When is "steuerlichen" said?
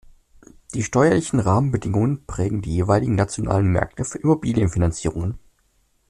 0.81-1.39